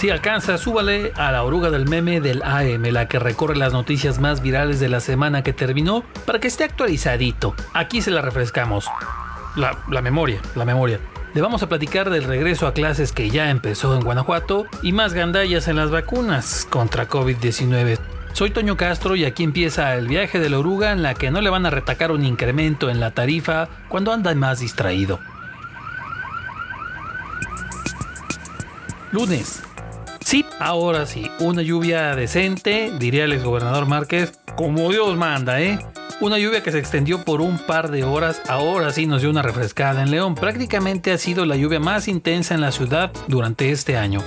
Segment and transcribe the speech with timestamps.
[0.00, 4.18] Si alcanza, súbale a la oruga del meme del AM, la que recorre las noticias
[4.18, 7.54] más virales de la semana que terminó, para que esté actualizadito.
[7.74, 8.86] Aquí se la refrescamos.
[9.56, 11.00] La, la memoria, la memoria.
[11.34, 15.12] Le vamos a platicar del regreso a clases que ya empezó en Guanajuato y más
[15.12, 17.98] gandallas en las vacunas contra COVID-19.
[18.32, 21.42] Soy Toño Castro y aquí empieza el viaje de la oruga en la que no
[21.42, 25.20] le van a retacar un incremento en la tarifa cuando anda más distraído.
[29.12, 29.62] Lunes.
[30.60, 35.78] Ahora sí, una lluvia decente, diría el exgobernador Márquez, como Dios manda, ¿eh?
[36.20, 39.40] Una lluvia que se extendió por un par de horas, ahora sí nos dio una
[39.40, 40.34] refrescada en León.
[40.34, 44.22] Prácticamente ha sido la lluvia más intensa en la ciudad durante este año.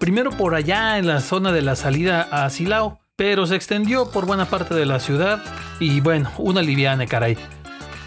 [0.00, 4.24] Primero por allá en la zona de la salida a Silao, pero se extendió por
[4.24, 5.42] buena parte de la ciudad
[5.80, 7.36] y bueno, una liviana caray.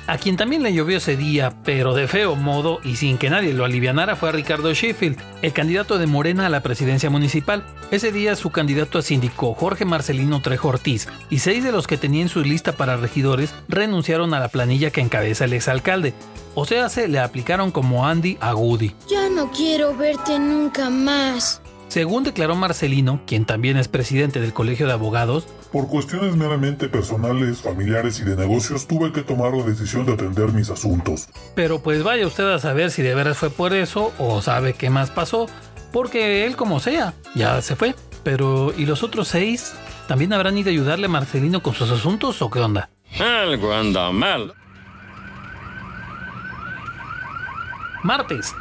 [0.07, 3.53] A quien también le llovió ese día, pero de feo modo y sin que nadie
[3.53, 7.66] lo alivianara, fue a Ricardo Sheffield, el candidato de Morena a la presidencia municipal.
[7.91, 11.97] Ese día su candidato a síndico, Jorge Marcelino Trejo Ortiz, y seis de los que
[11.97, 16.13] tenía en su lista para regidores renunciaron a la planilla que encabeza el exalcalde.
[16.55, 18.95] O sea, se le aplicaron como Andy a Goody.
[19.09, 21.61] Ya no quiero verte nunca más.
[21.88, 27.61] Según declaró Marcelino, quien también es presidente del Colegio de Abogados, por cuestiones meramente personales,
[27.61, 31.29] familiares y de negocios tuve que tomar la decisión de atender mis asuntos.
[31.55, 34.89] Pero pues vaya usted a saber si de veras fue por eso o sabe qué
[34.89, 35.47] más pasó,
[35.94, 37.95] porque él como sea, ya se fue.
[38.23, 39.73] Pero ¿y los otros seis?
[40.07, 42.89] ¿También habrán ido a ayudarle a Marcelino con sus asuntos o qué onda?
[43.19, 44.53] Algo anda mal.
[48.03, 48.53] Martes.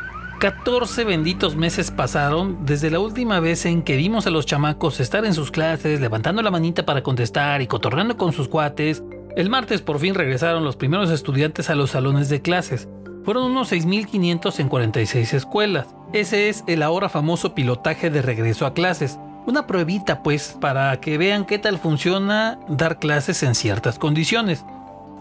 [0.47, 5.25] 14 benditos meses pasaron desde la última vez en que vimos a los chamacos estar
[5.25, 9.03] en sus clases, levantando la manita para contestar y cotorreando con sus cuates.
[9.35, 12.89] El martes por fin regresaron los primeros estudiantes a los salones de clases.
[13.25, 15.89] Fueron unos 6.500 en 46 escuelas.
[16.13, 19.19] Ese es el ahora famoso pilotaje de regreso a clases.
[19.49, 24.65] Una pruebita pues para que vean qué tal funciona dar clases en ciertas condiciones.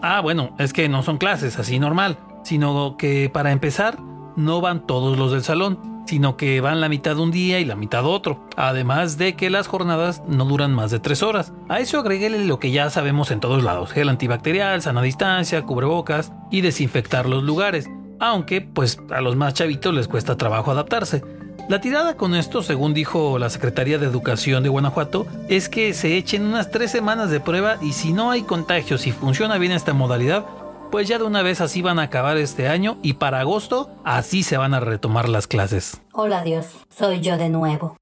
[0.02, 3.98] Ah, bueno, es que no son clases así normal, sino que para empezar
[4.36, 7.74] no van todos los del salón, sino que van la mitad un día y la
[7.76, 11.52] mitad otro, además de que las jornadas no duran más de tres horas.
[11.68, 16.32] A eso agreguele lo que ya sabemos en todos lados, gel antibacterial, sana distancia, cubrebocas
[16.50, 21.22] y desinfectar los lugares, aunque pues a los más chavitos les cuesta trabajo adaptarse.
[21.68, 26.16] La tirada con esto, según dijo la Secretaría de Educación de Guanajuato, es que se
[26.16, 29.92] echen unas tres semanas de prueba y si no hay contagios y funciona bien esta
[29.92, 30.44] modalidad,
[30.90, 34.42] pues ya de una vez así van a acabar este año y para agosto así
[34.42, 36.02] se van a retomar las clases.
[36.12, 37.96] Hola Dios, soy yo de nuevo.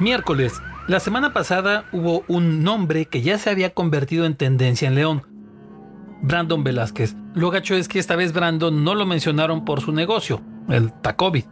[0.00, 0.60] Miércoles.
[0.88, 5.22] La semana pasada hubo un nombre que ya se había convertido en tendencia en León.
[6.22, 7.14] Brandon Velázquez.
[7.34, 11.44] Lo gacho es que esta vez Brandon no lo mencionaron por su negocio, el Tacovid,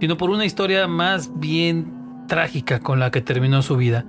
[0.00, 4.06] sino por una historia más bien trágica con la que terminó su vida.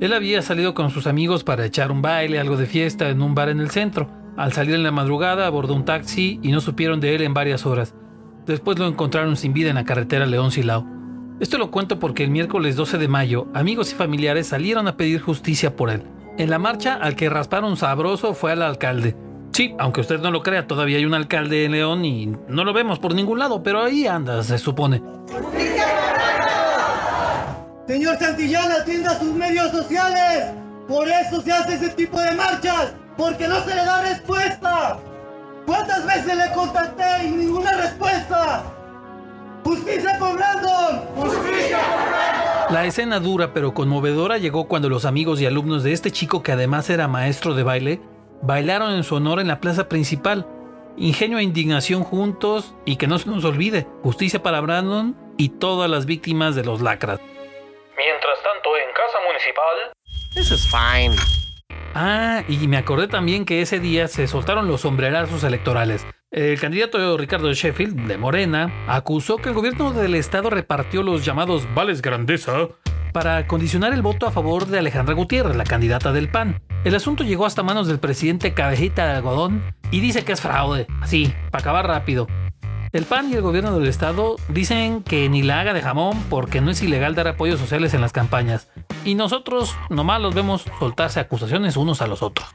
[0.00, 3.34] Él había salido con sus amigos para echar un baile, algo de fiesta en un
[3.34, 4.08] bar en el centro.
[4.34, 7.66] Al salir en la madrugada abordó un taxi y no supieron de él en varias
[7.66, 7.94] horas.
[8.46, 10.86] Después lo encontraron sin vida en la carretera León Silao.
[11.38, 15.20] Esto lo cuento porque el miércoles 12 de mayo, amigos y familiares salieron a pedir
[15.20, 16.04] justicia por él.
[16.38, 19.14] En la marcha, al que rasparon sabroso fue al alcalde.
[19.52, 22.72] Sí, aunque usted no lo crea, todavía hay un alcalde en León y no lo
[22.72, 25.02] vemos por ningún lado, pero ahí anda, se supone.
[27.90, 30.52] Señor Santillán, atienda sus medios sociales.
[30.86, 32.94] Por eso se hace ese tipo de marchas.
[33.16, 35.00] Porque no se le da respuesta.
[35.66, 38.62] ¿Cuántas veces le contacté y ninguna respuesta?
[39.64, 41.00] ¡Justicia por Brandon!
[41.16, 42.74] ¡Justicia por Brandon!
[42.74, 46.52] La escena dura pero conmovedora llegó cuando los amigos y alumnos de este chico, que
[46.52, 48.00] además era maestro de baile,
[48.40, 50.46] bailaron en su honor en la plaza principal.
[50.96, 55.90] Ingenio e indignación juntos y que no se nos olvide, justicia para Brandon y todas
[55.90, 57.18] las víctimas de los lacras.
[58.40, 59.92] Mientras tanto, en Casa Municipal.
[60.34, 61.16] This is fine.
[61.94, 66.06] Ah, y me acordé también que ese día se soltaron los sombrerazos electorales.
[66.30, 71.66] El candidato Ricardo Sheffield, de Morena, acusó que el gobierno del estado repartió los llamados
[71.74, 72.68] vales grandeza
[73.12, 76.62] para condicionar el voto a favor de Alejandra Gutiérrez, la candidata del PAN.
[76.84, 80.86] El asunto llegó hasta manos del presidente Cabejita de Algodón y dice que es fraude.
[81.02, 82.28] Así, para acabar rápido.
[82.92, 86.60] El PAN y el gobierno del estado dicen que ni la haga de jamón porque
[86.60, 88.66] no es ilegal dar apoyos sociales en las campañas.
[89.04, 92.48] Y nosotros nomás los vemos soltarse acusaciones unos a los otros.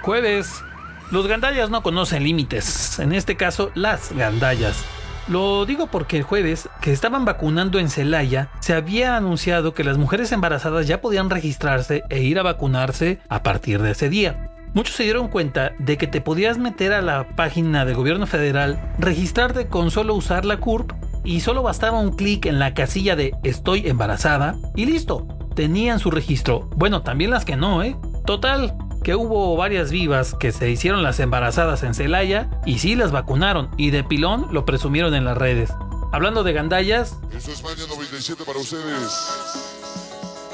[0.00, 0.64] Jueves.
[1.10, 2.98] Los gandallas no conocen límites.
[2.98, 4.82] En este caso, las gandallas.
[5.26, 9.98] Lo digo porque el jueves, que estaban vacunando en Celaya, se había anunciado que las
[9.98, 14.47] mujeres embarazadas ya podían registrarse e ir a vacunarse a partir de ese día.
[14.78, 18.94] Muchos se dieron cuenta de que te podías meter a la página del gobierno federal,
[18.96, 20.92] registrarte con solo usar la CURP
[21.24, 25.26] y solo bastaba un clic en la casilla de estoy embarazada y listo,
[25.56, 26.70] tenían su registro.
[26.76, 27.96] Bueno, también las que no, ¿eh?
[28.24, 28.72] Total,
[29.02, 33.70] que hubo varias vivas que se hicieron las embarazadas en Celaya y sí las vacunaron
[33.76, 35.72] y de pilón lo presumieron en las redes.
[36.12, 37.18] Hablando de gandallas.
[37.36, 39.28] Eso es Maña 97 para ustedes.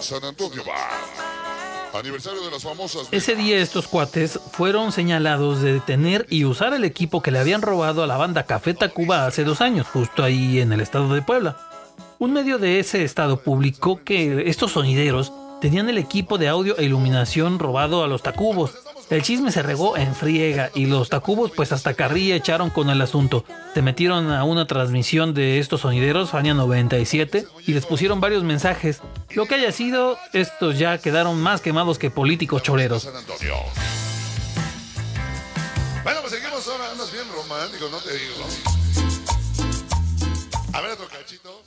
[0.01, 1.24] San Antonio va.
[1.95, 3.07] Aniversario de las famosas.
[3.13, 7.63] Ese día estos cuates fueron señalados de detener y usar el equipo que le habían
[7.63, 11.23] robado a la banda Café Tacuba hace dos años, justo ahí en el estado de
[11.23, 11.57] Puebla.
[12.19, 16.85] Un medio de ese estado publicó que estos sonideros tenían el equipo de audio e
[16.85, 18.75] iluminación robado a los Tacubos.
[19.11, 23.01] El chisme se regó en friega y los Tacubos pues hasta carrilla echaron con el
[23.03, 23.45] asunto.
[23.75, 29.03] Se metieron a una transmisión de estos sonideros, Fania 97, y les pusieron varios mensajes.
[29.31, 33.05] Lo que haya sido, estos ya quedaron más quemados que políticos choreros.
[36.03, 36.91] Bueno, pues seguimos ahora.
[36.91, 38.47] Andas bien romántico, no te digo.
[40.73, 41.63] A ver otro cachito.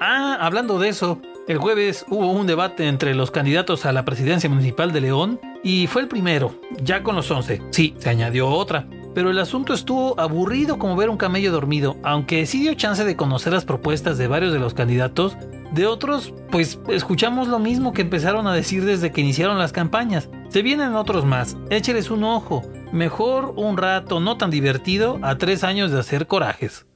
[0.00, 4.48] Ah, hablando de eso, el jueves hubo un debate entre los candidatos a la presidencia
[4.48, 7.60] municipal de León y fue el primero, ya con los 11.
[7.70, 8.86] Sí, se añadió otra.
[9.16, 13.16] Pero el asunto estuvo aburrido como ver un camello dormido, aunque sí dio chance de
[13.16, 15.36] conocer las propuestas de varios de los candidatos.
[15.72, 20.28] De otros, pues escuchamos lo mismo que empezaron a decir desde que iniciaron las campañas.
[20.50, 22.62] Se vienen otros más, écheles un ojo.
[22.92, 26.86] Mejor un rato no tan divertido a tres años de hacer corajes.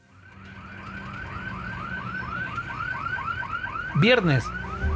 [3.97, 4.45] Viernes.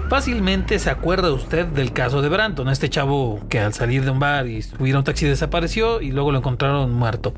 [0.09, 4.19] Fácilmente se acuerda usted del caso de Branton, este chavo que al salir de un
[4.19, 7.33] bar y subir a un taxi desapareció y luego lo encontraron muerto.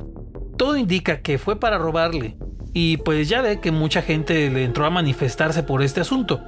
[0.57, 2.37] Todo indica que fue para robarle,
[2.73, 6.41] y pues ya ve que mucha gente le entró a manifestarse por este asunto.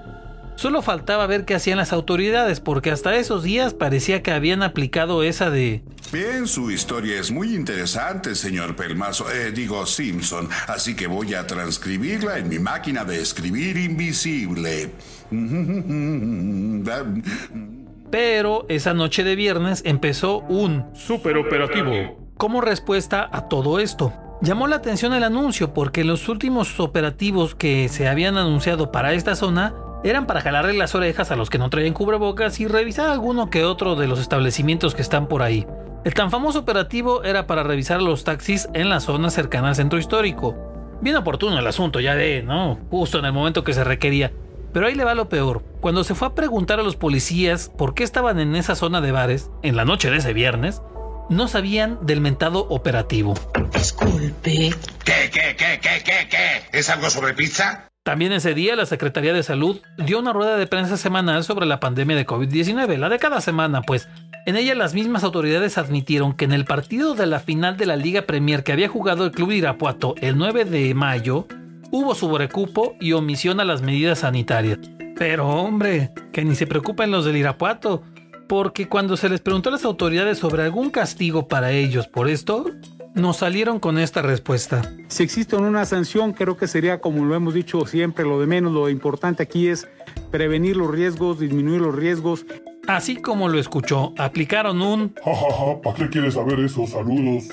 [0.57, 5.23] Solo faltaba ver qué hacían las autoridades, porque hasta esos días parecía que habían aplicado
[5.23, 5.83] esa de...
[6.13, 11.47] Bien, su historia es muy interesante, señor Pelmazo, eh, digo Simpson, así que voy a
[11.47, 14.91] transcribirla en mi máquina de escribir invisible.
[18.11, 22.19] Pero esa noche de viernes empezó un Super operativo.
[22.37, 24.13] como respuesta a todo esto.
[24.43, 29.37] Llamó la atención el anuncio porque los últimos operativos que se habían anunciado para esta
[29.37, 33.51] zona eran para jalarle las orejas a los que no traían cubrebocas y revisar alguno
[33.51, 35.67] que otro de los establecimientos que están por ahí.
[36.05, 39.99] El tan famoso operativo era para revisar los taxis en la zona cercana al centro
[39.99, 40.57] histórico.
[41.01, 42.79] Bien oportuno el asunto, ya de, ¿no?
[42.91, 44.33] Justo en el momento que se requería.
[44.73, 45.63] Pero ahí le va lo peor.
[45.81, 49.13] Cuando se fue a preguntar a los policías por qué estaban en esa zona de
[49.13, 50.83] bares, en la noche de ese viernes,
[51.29, 53.35] no sabían del mentado operativo.
[53.73, 54.71] Disculpe.
[55.05, 56.79] ¿Qué, qué, qué, qué, qué, qué?
[56.79, 57.92] ¿Es algo sobre pizza?
[58.05, 61.79] También ese día la Secretaría de Salud dio una rueda de prensa semanal sobre la
[61.79, 64.09] pandemia de COVID-19, la de cada semana, pues.
[64.45, 67.95] En ella las mismas autoridades admitieron que en el partido de la final de la
[67.95, 71.47] Liga Premier que había jugado el Club Irapuato el 9 de mayo,
[71.93, 74.81] hubo sobrecupo y omisión a las medidas sanitarias.
[75.17, 78.03] Pero hombre, que ni se preocupen los del Irapuato,
[78.49, 82.67] porque cuando se les preguntó a las autoridades sobre algún castigo para ellos por esto,
[83.15, 84.83] nos salieron con esta respuesta.
[85.09, 88.73] Si existe una sanción, creo que sería, como lo hemos dicho siempre, lo de menos,
[88.73, 89.87] lo importante aquí es
[90.31, 92.47] prevenir los riesgos, disminuir los riesgos.
[92.89, 95.15] Así como lo escuchó, aplicaron un...
[95.25, 96.87] Ja, ja, ja, ¿para qué quiere saber eso?
[96.87, 97.49] Saludos.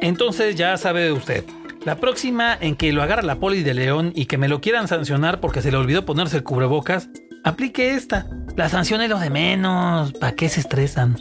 [0.00, 1.44] Entonces ya sabe usted.
[1.84, 4.88] La próxima en que lo agarra la poli de León y que me lo quieran
[4.88, 7.08] sancionar porque se le olvidó ponerse el cubrebocas,
[7.42, 8.26] aplique esta.
[8.56, 10.12] La sanción es lo de menos.
[10.12, 11.16] ¿Para qué se estresan?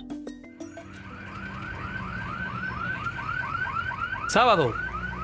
[4.29, 4.75] Sábado.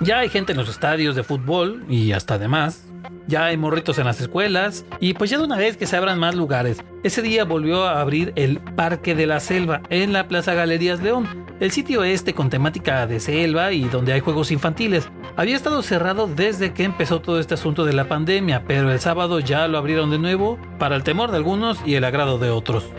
[0.02, 2.88] Ya hay gente en los estadios de fútbol y hasta demás.
[3.28, 6.18] Ya hay morritos en las escuelas y pues ya de una vez que se abran
[6.18, 6.84] más lugares.
[7.04, 11.46] Ese día volvió a abrir el Parque de la Selva en la Plaza Galerías León,
[11.60, 15.08] el sitio este con temática de selva y donde hay juegos infantiles.
[15.36, 19.40] Había estado cerrado desde que empezó todo este asunto de la pandemia, pero el sábado
[19.40, 22.90] ya lo abrieron de nuevo para el temor de algunos y el agrado de otros.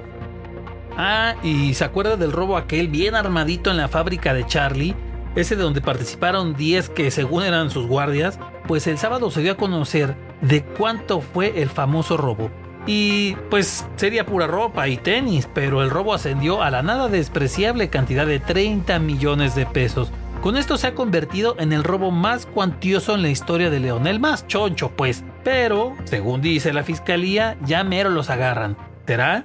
[0.97, 4.95] Ah, y se acuerda del robo aquel bien armadito en la fábrica de Charlie,
[5.37, 9.52] ese de donde participaron 10 que según eran sus guardias, pues el sábado se dio
[9.52, 12.50] a conocer de cuánto fue el famoso robo.
[12.87, 17.90] Y pues sería pura ropa y tenis, pero el robo ascendió a la nada despreciable
[17.90, 20.11] cantidad de 30 millones de pesos.
[20.40, 24.07] Con esto se ha convertido en el robo más cuantioso en la historia de León,
[24.07, 25.25] el más choncho pues.
[25.43, 28.76] Pero, según dice la fiscalía, ya mero los agarran.
[29.07, 29.45] ¿Será?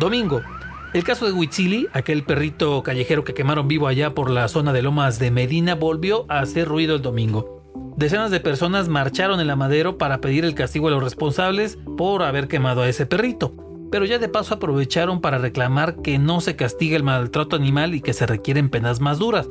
[0.00, 0.42] Domingo.
[0.92, 4.82] El caso de Huitzili, aquel perrito callejero que quemaron vivo allá por la zona de
[4.82, 7.62] Lomas de Medina, volvió a hacer ruido el domingo.
[7.96, 12.22] Decenas de personas marcharon en la madero para pedir el castigo a los responsables por
[12.22, 13.54] haber quemado a ese perrito.
[13.90, 18.00] pero ya de paso aprovecharon para reclamar que no se castiga el maltrato animal y
[18.00, 19.50] que se requieren penas más duras.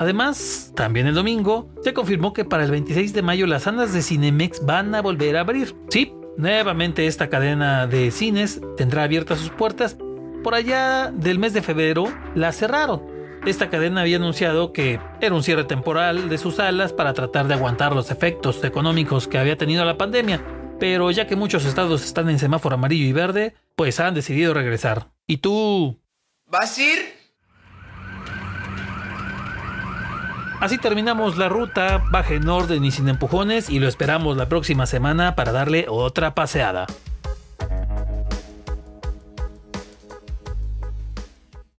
[0.00, 4.02] Además, también el domingo se confirmó que para el 26 de mayo las salas de
[4.02, 5.72] Cinemex van a volver a abrir.
[5.88, 9.96] Sí, nuevamente esta cadena de cines tendrá abiertas sus puertas.
[10.44, 13.02] Por allá del mes de febrero la cerraron.
[13.46, 17.54] Esta cadena había anunciado que era un cierre temporal de sus salas para tratar de
[17.54, 20.44] aguantar los efectos económicos que había tenido la pandemia,
[20.78, 25.08] pero ya que muchos estados están en semáforo amarillo y verde, pues han decidido regresar.
[25.26, 25.98] ¿Y tú?
[26.46, 26.98] ¿Vas a ir?
[30.60, 34.84] Así terminamos la ruta, baje en orden y sin empujones y lo esperamos la próxima
[34.84, 36.86] semana para darle otra paseada.